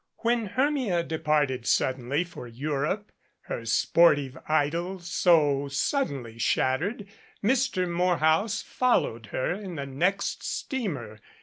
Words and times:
When 0.23 0.47
Hermia 0.47 1.03
departed 1.03 1.67
suddenly 1.67 2.23
for 2.23 2.47
Europe, 2.47 3.11
her 3.41 3.65
sportive 3.67 4.35
idyl 4.49 4.97
so 4.99 5.67
suddenly 5.67 6.39
shattered, 6.39 7.05
Mr. 7.43 7.87
Morehouse 7.87 8.63
fol 8.63 9.01
lowed 9.01 9.27
her 9.27 9.51
in 9.53 9.75
the 9.75 9.85
next 9.85 10.41
steamer. 10.41 11.19